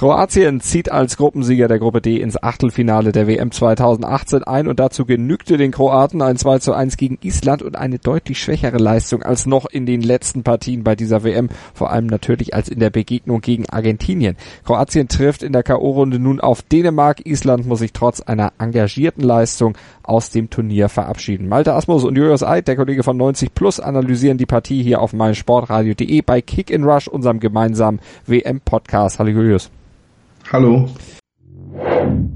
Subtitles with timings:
[0.00, 5.04] Kroatien zieht als Gruppensieger der Gruppe D ins Achtelfinale der WM 2018 ein und dazu
[5.04, 9.44] genügte den Kroaten ein 2 zu 1 gegen Island und eine deutlich schwächere Leistung als
[9.44, 13.42] noch in den letzten Partien bei dieser WM, vor allem natürlich als in der Begegnung
[13.42, 14.38] gegen Argentinien.
[14.64, 17.26] Kroatien trifft in der K.O.-Runde nun auf Dänemark.
[17.26, 21.46] Island muss sich trotz einer engagierten Leistung aus dem Turnier verabschieden.
[21.46, 25.12] Malte Asmus und Julius Eid, der Kollege von 90 Plus, analysieren die Partie hier auf
[25.12, 29.18] meinsportradio.de bei Kick in Rush, unserem gemeinsamen WM-Podcast.
[29.18, 29.70] Hallo Julius.
[30.52, 30.88] Hallo.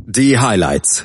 [0.06, 1.04] Die Highlights.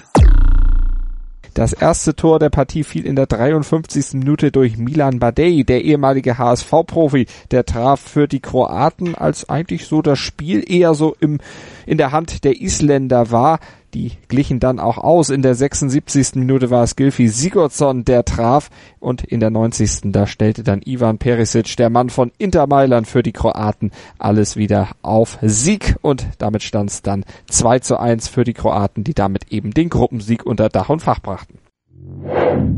[1.56, 4.14] Das erste Tor der Partie fiel in der 53.
[4.14, 7.26] Minute durch Milan Badei, der ehemalige HSV-Profi.
[7.50, 11.40] Der traf für die Kroaten, als eigentlich so das Spiel eher so im,
[11.90, 13.60] in der Hand der Isländer war.
[13.96, 15.30] Die glichen dann auch aus.
[15.30, 16.36] In der 76.
[16.36, 18.70] Minute war es Gilfi Sigurdsson, der traf.
[19.00, 20.12] Und in der 90.
[20.12, 24.90] da stellte dann Ivan Perisic, der Mann von Inter Mailand für die Kroaten, alles wieder
[25.02, 25.96] auf Sieg.
[26.02, 29.90] Und damit stand es dann 2 zu 1 für die Kroaten, die damit eben den
[29.90, 31.58] Gruppensieg unter Dach und Fach brachten.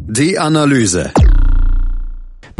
[0.08, 1.12] Die Analyse.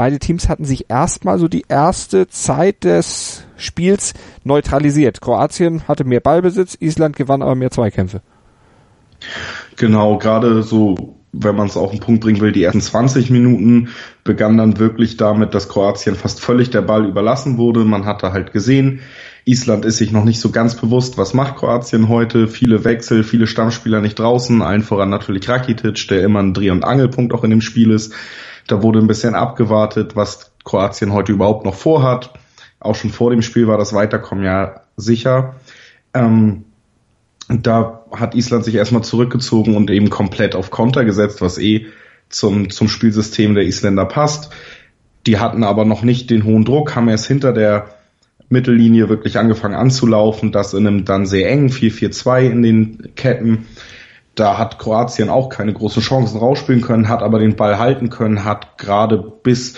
[0.02, 5.22] Beide Teams hatten sich erstmal so die erste Zeit des Spiels neutralisiert.
[5.22, 8.22] Kroatien hatte mehr Ballbesitz, Island gewann aber mehr Zweikämpfe.
[9.76, 13.90] Genau, gerade so, wenn man es auf den Punkt bringen will, die ersten 20 Minuten
[14.24, 17.86] begann dann wirklich damit, dass Kroatien fast völlig der Ball überlassen wurde.
[17.86, 19.02] Man hatte halt gesehen,
[19.46, 22.48] Island ist sich noch nicht so ganz bewusst, was macht Kroatien heute.
[22.48, 26.84] Viele Wechsel, viele Stammspieler nicht draußen, allen voran natürlich Rakitic, der immer ein Dreh- und
[26.84, 28.16] Angelpunkt auch in dem Spiel ist.
[28.68, 32.34] Da wurde ein bisschen abgewartet, was Kroatien heute überhaupt noch vorhat.
[32.80, 35.56] Auch schon vor dem Spiel war das Weiterkommen ja sicher.
[36.14, 36.66] Ähm,
[37.48, 41.88] da hat Island sich erstmal zurückgezogen und eben komplett auf Konter gesetzt, was eh
[42.30, 44.52] zum, zum Spielsystem der Isländer passt.
[45.28, 47.90] Die hatten aber noch nicht den hohen Druck, haben erst hinter der
[48.50, 53.66] Mittellinie wirklich angefangen anzulaufen, das in einem dann sehr engen 4-4-2 in den Ketten.
[54.36, 58.46] Da hat Kroatien auch keine großen Chancen rausspielen können, hat aber den Ball halten können,
[58.46, 59.76] hat gerade bis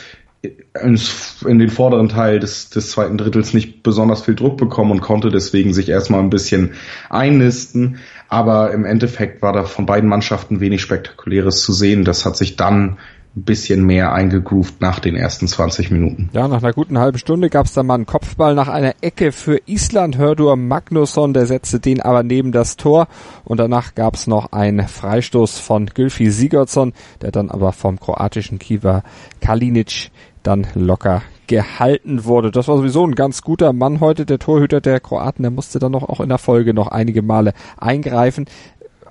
[0.75, 5.29] in den vorderen Teil des, des zweiten Drittels nicht besonders viel Druck bekommen und konnte
[5.29, 6.73] deswegen sich erstmal ein bisschen
[7.09, 7.99] einnisten.
[8.27, 12.03] Aber im Endeffekt war da von beiden Mannschaften wenig Spektakuläres zu sehen.
[12.03, 12.97] Das hat sich dann
[13.35, 16.29] ein bisschen mehr eingegroovt nach den ersten 20 Minuten.
[16.33, 19.31] Ja, nach einer guten halben Stunde gab es dann mal einen Kopfball nach einer Ecke
[19.31, 20.17] für Island.
[20.17, 23.07] Hördur Magnusson, der setzte den aber neben das Tor.
[23.44, 28.59] Und danach gab es noch einen Freistoß von Gylfi Sigurdsson, der dann aber vom kroatischen
[28.59, 29.01] Kiewer
[29.41, 30.11] Kalinic
[30.44, 32.51] dann locker gehalten wurde.
[32.51, 35.44] Das war sowieso ein ganz guter Mann heute, der Torhüter der Kroaten.
[35.44, 38.45] Der musste dann noch auch in der Folge noch einige Male eingreifen.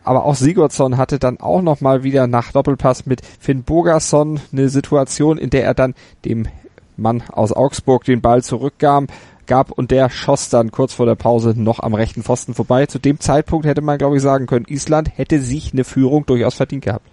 [0.04, 4.68] Aber auch Sigurdsson hatte dann auch noch mal wieder nach Doppelpass mit Finn Bogason eine
[4.68, 6.48] Situation, in der er dann dem
[6.96, 9.04] Mann aus Augsburg den Ball zurückgab
[9.46, 12.86] gab und der schoss dann kurz vor der Pause noch am rechten Pfosten vorbei.
[12.86, 16.54] Zu dem Zeitpunkt hätte man, glaube ich, sagen können, Island hätte sich eine Führung durchaus
[16.54, 17.06] verdient gehabt.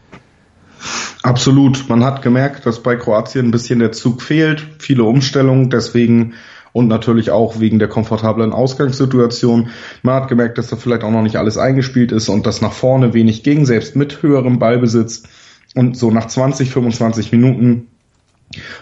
[1.24, 1.90] Absolut.
[1.90, 6.36] Man hat gemerkt, dass bei Kroatien ein bisschen der Zug fehlt, viele Umstellungen, deswegen
[6.74, 9.70] und natürlich auch wegen der komfortablen Ausgangssituation.
[10.04, 12.74] Man hat gemerkt, dass da vielleicht auch noch nicht alles eingespielt ist und dass nach
[12.74, 15.24] vorne wenig ging, selbst mit höherem Ballbesitz.
[15.76, 17.88] Und so nach 20, 25 Minuten,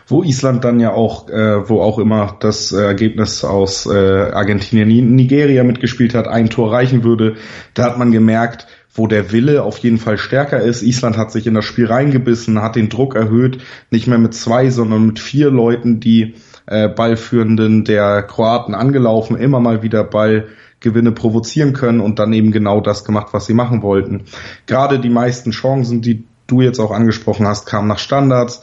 [0.07, 5.63] wo Island dann ja auch, äh, wo auch immer das Ergebnis aus äh, Argentinien, Nigeria
[5.63, 7.35] mitgespielt hat, ein Tor reichen würde,
[7.73, 10.81] da hat man gemerkt, wo der Wille auf jeden Fall stärker ist.
[10.81, 13.59] Island hat sich in das Spiel reingebissen, hat den Druck erhöht,
[13.91, 16.35] nicht mehr mit zwei, sondern mit vier Leuten, die
[16.65, 22.81] äh, Ballführenden der Kroaten angelaufen, immer mal wieder Ballgewinne provozieren können und dann eben genau
[22.81, 24.23] das gemacht, was sie machen wollten.
[24.65, 28.61] Gerade die meisten Chancen, die du jetzt auch angesprochen hast, kamen nach Standards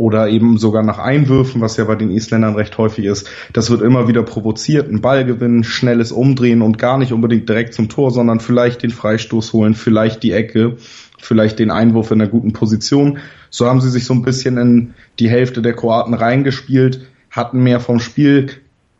[0.00, 3.28] oder eben sogar nach Einwürfen, was ja bei den Isländern recht häufig ist.
[3.52, 7.90] Das wird immer wieder provoziert, ein Ballgewinn, schnelles Umdrehen und gar nicht unbedingt direkt zum
[7.90, 10.78] Tor, sondern vielleicht den Freistoß holen, vielleicht die Ecke,
[11.18, 13.18] vielleicht den Einwurf in einer guten Position.
[13.50, 17.78] So haben sie sich so ein bisschen in die Hälfte der Kroaten reingespielt, hatten mehr
[17.78, 18.48] vom Spiel,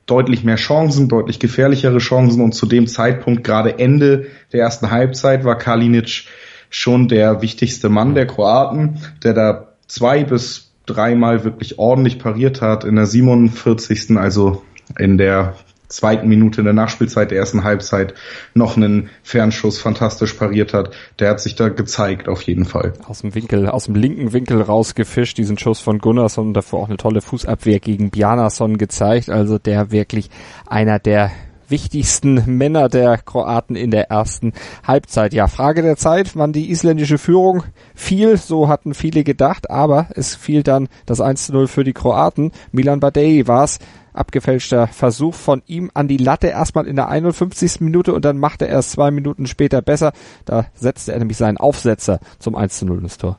[0.05, 5.45] deutlich mehr Chancen, deutlich gefährlichere Chancen und zu dem Zeitpunkt, gerade Ende der ersten Halbzeit,
[5.47, 6.25] war Kalinic
[6.69, 12.85] schon der wichtigste Mann der Kroaten, der da zwei bis dreimal wirklich ordentlich pariert hat.
[12.85, 14.17] In der 47.
[14.17, 14.63] also
[14.99, 15.55] in der
[15.91, 18.15] zweiten Minute in der Nachspielzeit der ersten Halbzeit
[18.55, 20.93] noch einen Fernschuss fantastisch pariert hat.
[21.19, 22.95] Der hat sich da gezeigt auf jeden Fall.
[23.07, 26.97] Aus dem Winkel, aus dem linken Winkel rausgefischt, diesen Schuss von Gunnarsson davor auch eine
[26.97, 29.31] tolle Fußabwehr gegen Bjarnason gezeigt.
[29.31, 30.31] Also der wirklich
[30.67, 31.33] einer der
[31.71, 34.53] wichtigsten Männer der Kroaten in der ersten
[34.87, 35.33] Halbzeit.
[35.33, 37.65] Ja, Frage der Zeit, wann die isländische Führung
[37.95, 42.53] fiel, so hatten viele gedacht, aber es fiel dann das 1-0 für die Kroaten.
[42.73, 43.79] Milan Badei war es,
[44.13, 47.81] abgefälschter Versuch von ihm an die Latte erstmal in der 51.
[47.81, 50.13] Minute und dann machte er es zwei Minuten später besser.
[50.45, 53.39] Da setzte er nämlich seinen Aufsetzer zum 1 0 ins Tor.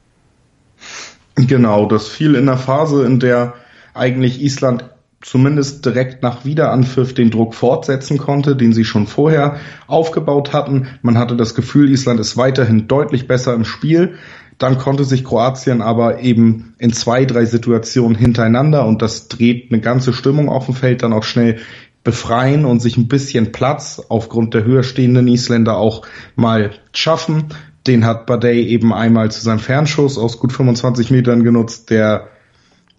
[1.35, 3.53] Genau, das fiel in der Phase, in der
[3.93, 4.89] eigentlich Island
[5.21, 9.57] zumindest direkt nach Wiederanpfiff den Druck fortsetzen konnte, den sie schon vorher
[9.87, 10.87] aufgebaut hatten.
[11.01, 14.15] Man hatte das Gefühl, Island ist weiterhin deutlich besser im Spiel.
[14.57, 19.81] Dann konnte sich Kroatien aber eben in zwei, drei Situationen hintereinander und das dreht eine
[19.81, 21.59] ganze Stimmung auf dem Feld dann auch schnell
[22.03, 26.03] befreien und sich ein bisschen Platz aufgrund der höher stehenden Isländer auch
[26.35, 27.45] mal schaffen.
[27.87, 32.27] Den hat Badei eben einmal zu seinem Fernschuss aus gut 25 Metern genutzt, der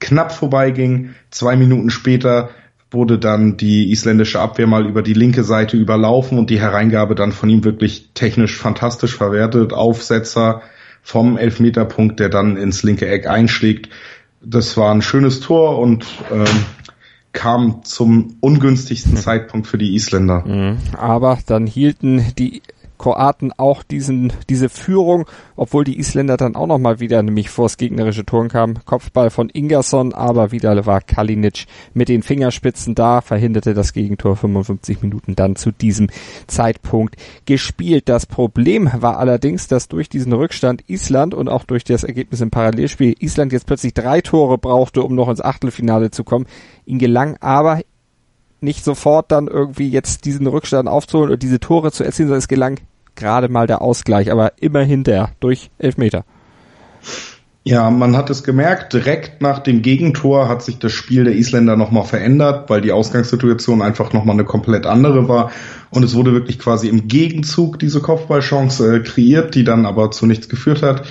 [0.02, 1.14] knapp vorbeiging.
[1.30, 2.50] Zwei Minuten später
[2.90, 7.32] wurde dann die isländische Abwehr mal über die linke Seite überlaufen und die Hereingabe dann
[7.32, 9.72] von ihm wirklich technisch fantastisch verwertet.
[9.72, 10.60] Aufsetzer,
[11.02, 13.88] vom Elfmeterpunkt, der dann ins linke Eck einschlägt.
[14.44, 16.44] Das war ein schönes Tor und ähm,
[17.32, 20.44] kam zum ungünstigsten Zeitpunkt für die Isländer.
[20.46, 20.78] Mhm.
[20.96, 22.60] Aber dann hielten die
[23.02, 25.26] Kroaten auch diesen, diese Führung,
[25.56, 28.78] obwohl die Isländer dann auch nochmal wieder nämlich vors gegnerische Tor kamen.
[28.84, 35.02] Kopfball von Ingerson, aber wieder war Kalinic mit den Fingerspitzen da, verhinderte das Gegentor 55
[35.02, 36.10] Minuten dann zu diesem
[36.46, 38.08] Zeitpunkt gespielt.
[38.08, 42.50] Das Problem war allerdings, dass durch diesen Rückstand Island und auch durch das Ergebnis im
[42.50, 46.46] Parallelspiel Island jetzt plötzlich drei Tore brauchte, um noch ins Achtelfinale zu kommen.
[46.86, 47.80] Ihn gelang aber
[48.62, 52.48] nicht sofort dann irgendwie jetzt diesen Rückstand aufzuholen und diese Tore zu erzielen, sondern es
[52.48, 52.78] gelang
[53.16, 56.24] gerade mal der Ausgleich, aber immerhin der durch Elfmeter.
[57.64, 61.76] Ja, man hat es gemerkt, direkt nach dem Gegentor hat sich das Spiel der Isländer
[61.76, 65.52] nochmal verändert, weil die Ausgangssituation einfach nochmal eine komplett andere war.
[65.90, 70.26] Und es wurde wirklich quasi im Gegenzug diese Kopfballchance äh, kreiert, die dann aber zu
[70.26, 71.06] nichts geführt hat.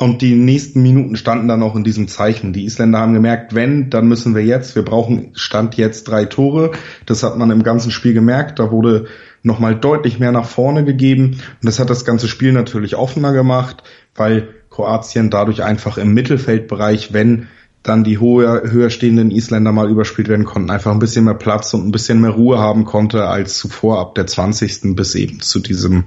[0.00, 2.52] Und die nächsten Minuten standen dann auch in diesem Zeichen.
[2.52, 4.74] Die Isländer haben gemerkt, wenn, dann müssen wir jetzt.
[4.74, 6.72] Wir brauchen Stand jetzt drei Tore.
[7.06, 8.58] Das hat man im ganzen Spiel gemerkt.
[8.58, 9.06] Da wurde
[9.42, 11.32] nochmal deutlich mehr nach vorne gegeben.
[11.32, 13.82] Und das hat das ganze Spiel natürlich offener gemacht,
[14.14, 17.48] weil Kroatien dadurch einfach im Mittelfeldbereich, wenn
[17.82, 21.72] dann die hohe, höher stehenden Isländer mal überspielt werden konnten, einfach ein bisschen mehr Platz
[21.74, 24.94] und ein bisschen mehr Ruhe haben konnte als zuvor ab der 20.
[24.94, 26.04] bis eben zu diesem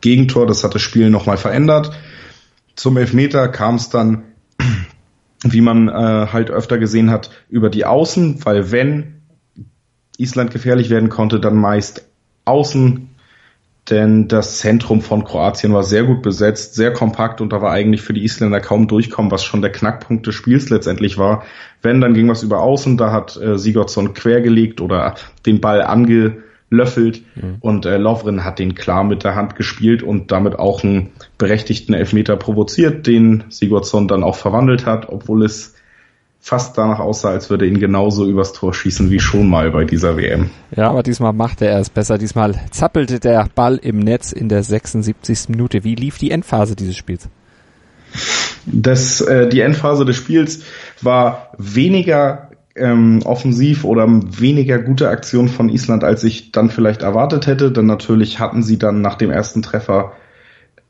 [0.00, 0.46] Gegentor.
[0.46, 1.92] Das hat das Spiel nochmal verändert.
[2.74, 4.24] Zum Elfmeter kam es dann,
[5.42, 5.92] wie man äh,
[6.32, 9.22] halt öfter gesehen hat, über die Außen, weil wenn
[10.18, 12.06] Island gefährlich werden konnte, dann meist
[12.46, 13.10] außen,
[13.90, 18.00] denn das Zentrum von Kroatien war sehr gut besetzt, sehr kompakt und da war eigentlich
[18.00, 21.44] für die Isländer kaum durchkommen, was schon der Knackpunkt des Spiels letztendlich war.
[21.82, 25.14] Wenn, dann ging was über außen, da hat äh, Sigurdsson quergelegt oder
[25.46, 27.56] den Ball angelöffelt mhm.
[27.60, 31.94] und äh, Lovren hat den klar mit der Hand gespielt und damit auch einen berechtigten
[31.94, 35.76] Elfmeter provoziert, den Sigurdsson dann auch verwandelt hat, obwohl es
[36.46, 40.16] fast danach aussah, als würde ihn genauso übers Tor schießen wie schon mal bei dieser
[40.16, 40.50] WM.
[40.76, 42.18] Ja, aber diesmal machte er es besser.
[42.18, 45.48] Diesmal zappelte der Ball im Netz in der 76.
[45.48, 45.82] Minute.
[45.82, 47.28] Wie lief die Endphase dieses Spiels?
[48.64, 50.62] Das, äh, die Endphase des Spiels
[51.02, 57.48] war weniger ähm, offensiv oder weniger gute Aktion von Island, als ich dann vielleicht erwartet
[57.48, 57.72] hätte.
[57.72, 60.12] Denn natürlich hatten sie dann nach dem ersten Treffer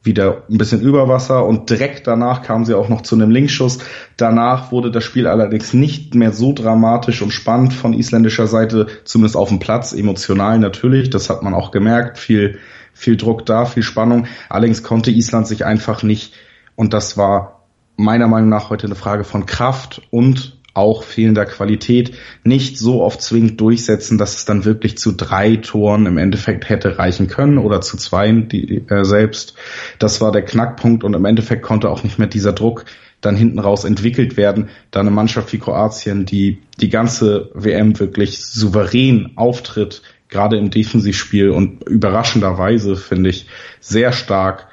[0.06, 3.78] wieder ein bisschen über Wasser und direkt danach kamen sie auch noch zu einem Linkschuss.
[4.16, 9.36] Danach wurde das Spiel allerdings nicht mehr so dramatisch und spannend von isländischer Seite, zumindest
[9.36, 12.58] auf dem Platz, emotional natürlich, das hat man auch gemerkt, viel,
[12.94, 14.26] viel Druck da, viel Spannung.
[14.48, 16.32] Allerdings konnte Island sich einfach nicht,
[16.76, 17.64] und das war
[17.96, 22.12] meiner Meinung nach heute eine Frage von Kraft und auch fehlender Qualität
[22.45, 26.99] nicht so oft zwingend durchsetzen, dass es dann wirklich zu drei Toren im Endeffekt hätte
[26.99, 29.54] reichen können oder zu zwei die, äh, selbst.
[29.99, 32.85] Das war der Knackpunkt und im Endeffekt konnte auch nicht mehr dieser Druck
[33.21, 38.45] dann hinten raus entwickelt werden, da eine Mannschaft wie Kroatien, die die ganze WM wirklich
[38.45, 43.47] souverän auftritt, gerade im Defensivspiel und überraschenderweise finde ich
[43.80, 44.68] sehr stark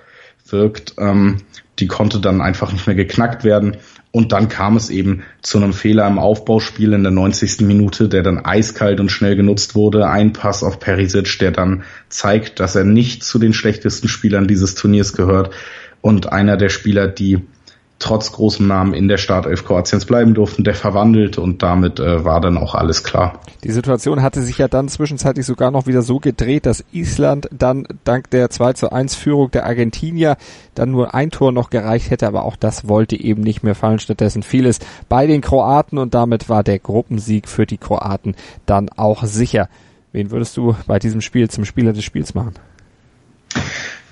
[0.50, 1.38] wirkt, ähm,
[1.80, 3.78] die konnte dann einfach nicht mehr geknackt werden.
[4.16, 7.62] Und dann kam es eben zu einem Fehler im Aufbauspiel in der 90.
[7.62, 10.08] Minute, der dann eiskalt und schnell genutzt wurde.
[10.08, 14.76] Ein Pass auf Perisic, der dann zeigt, dass er nicht zu den schlechtesten Spielern dieses
[14.76, 15.50] Turniers gehört
[16.02, 17.42] und einer der Spieler, die
[18.04, 22.42] trotz großem Namen in der Startelf Kroatiens bleiben durften, der verwandelt und damit äh, war
[22.42, 23.40] dann auch alles klar.
[23.64, 27.88] Die Situation hatte sich ja dann zwischenzeitlich sogar noch wieder so gedreht, dass Island dann
[28.04, 30.36] dank der 2 zu 1 Führung der Argentinier
[30.76, 34.00] dann nur ein Tor noch gereicht hätte, aber auch das wollte eben nicht mehr fallen.
[34.00, 38.90] Stattdessen fiel es bei den Kroaten und damit war der Gruppensieg für die Kroaten dann
[38.90, 39.70] auch sicher.
[40.12, 42.54] Wen würdest du bei diesem Spiel zum Spieler des Spiels machen?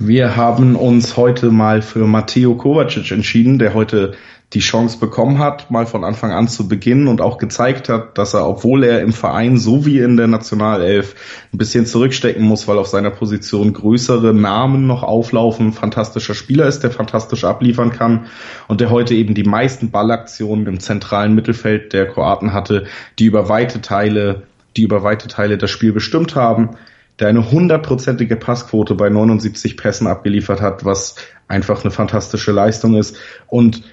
[0.04, 4.14] Wir haben uns heute mal für Matteo Kovacic entschieden, der heute
[4.54, 8.34] die Chance bekommen hat, mal von Anfang an zu beginnen und auch gezeigt hat, dass
[8.34, 11.14] er, obwohl er im Verein so wie in der Nationalelf
[11.54, 16.80] ein bisschen zurückstecken muss, weil auf seiner Position größere Namen noch auflaufen, fantastischer Spieler ist,
[16.80, 18.26] der fantastisch abliefern kann
[18.68, 22.86] und der heute eben die meisten Ballaktionen im zentralen Mittelfeld der Kroaten hatte,
[23.20, 26.72] die über weite Teile, die über weite Teile das Spiel bestimmt haben
[27.22, 31.16] der eine hundertprozentige Passquote bei 79 Pässen abgeliefert hat, was
[31.48, 33.84] einfach eine fantastische Leistung ist und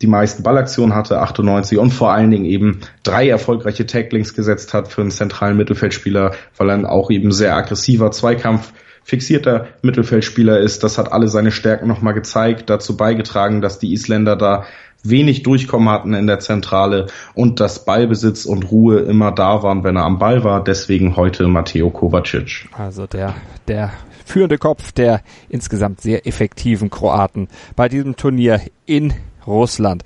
[0.00, 4.88] die meisten Ballaktionen hatte, 98 und vor allen Dingen eben drei erfolgreiche Tacklings gesetzt hat
[4.88, 10.84] für einen zentralen Mittelfeldspieler, weil er auch eben sehr aggressiver Zweikampf fixierter Mittelfeldspieler ist.
[10.84, 14.66] Das hat alle seine Stärken nochmal gezeigt, dazu beigetragen, dass die Isländer da
[15.02, 19.96] wenig Durchkommen hatten in der Zentrale und dass Ballbesitz und Ruhe immer da waren, wenn
[19.96, 20.62] er am Ball war.
[20.62, 22.68] Deswegen heute Matteo Kovacic.
[22.76, 23.34] Also der,
[23.68, 23.92] der
[24.24, 29.14] führende Kopf der insgesamt sehr effektiven Kroaten bei diesem Turnier in
[29.46, 30.04] Russland.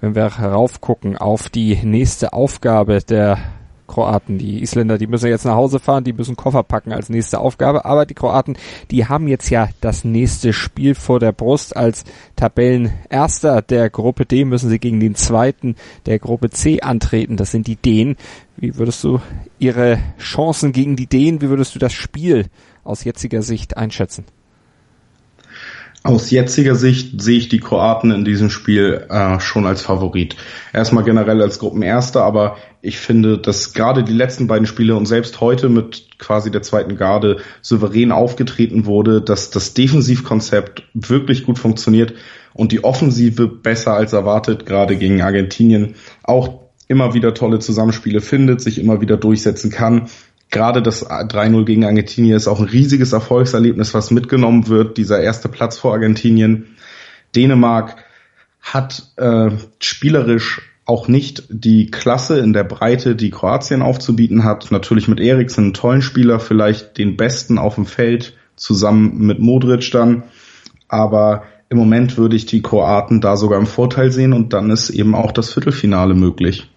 [0.00, 3.38] Wenn wir heraufgucken auf die nächste Aufgabe der
[3.86, 4.38] Kroaten.
[4.38, 7.84] Die Isländer, die müssen jetzt nach Hause fahren, die müssen Koffer packen als nächste Aufgabe.
[7.84, 8.56] Aber die Kroaten,
[8.90, 11.76] die haben jetzt ja das nächste Spiel vor der Brust.
[11.76, 12.04] Als
[12.36, 17.36] Tabellenerster der Gruppe D müssen sie gegen den zweiten der Gruppe C antreten.
[17.36, 18.16] Das sind die Dänen.
[18.56, 19.20] Wie würdest du
[19.58, 22.46] ihre Chancen gegen die Dänen, wie würdest du das Spiel
[22.84, 24.24] aus jetziger Sicht einschätzen?
[26.04, 30.34] Aus jetziger Sicht sehe ich die Kroaten in diesem Spiel äh, schon als Favorit.
[30.72, 35.40] Erstmal generell als Gruppenerster, aber ich finde, dass gerade die letzten beiden Spiele und selbst
[35.40, 42.14] heute mit quasi der zweiten Garde souverän aufgetreten wurde, dass das Defensivkonzept wirklich gut funktioniert
[42.52, 45.94] und die Offensive besser als erwartet, gerade gegen Argentinien,
[46.24, 50.08] auch immer wieder tolle Zusammenspiele findet, sich immer wieder durchsetzen kann
[50.52, 54.96] gerade das 3-0 gegen Argentinien ist auch ein riesiges Erfolgserlebnis, was mitgenommen wird.
[54.98, 56.76] Dieser erste Platz vor Argentinien.
[57.34, 57.96] Dänemark
[58.60, 64.70] hat äh, spielerisch auch nicht die Klasse in der Breite, die Kroatien aufzubieten hat.
[64.70, 69.90] Natürlich mit Eriksen einen tollen Spieler, vielleicht den besten auf dem Feld, zusammen mit Modric
[69.90, 70.24] dann.
[70.88, 74.90] Aber im Moment würde ich die Kroaten da sogar im Vorteil sehen und dann ist
[74.90, 76.71] eben auch das Viertelfinale möglich.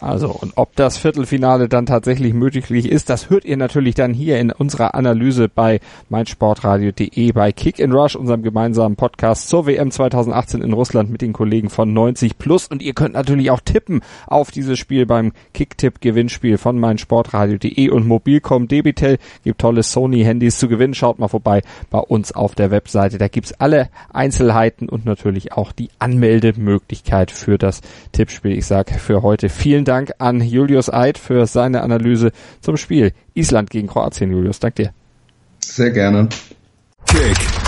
[0.00, 4.38] Also, und ob das Viertelfinale dann tatsächlich möglich ist, das hört ihr natürlich dann hier
[4.38, 10.62] in unserer Analyse bei meinsportradio.de bei Kick in Rush, unserem gemeinsamen Podcast zur WM 2018
[10.62, 12.68] in Russland mit den Kollegen von 90 Plus.
[12.68, 18.68] Und ihr könnt natürlich auch tippen auf dieses Spiel beim Kicktipp-Gewinnspiel von meinsportradio.de und Mobilcom
[18.68, 19.18] Debitel.
[19.42, 20.94] Gibt tolle Sony-Handys zu gewinnen.
[20.94, 23.18] Schaut mal vorbei bei uns auf der Webseite.
[23.18, 27.80] Da gibt's alle Einzelheiten und natürlich auch die Anmeldemöglichkeit für das
[28.12, 28.52] Tippspiel.
[28.52, 33.70] Ich sage für heute vielen Dank an Julius Eid für seine Analyse zum Spiel Island
[33.70, 34.30] gegen Kroatien.
[34.30, 34.92] Julius, dank dir.
[35.60, 36.28] Sehr gerne.
[37.06, 37.67] Kick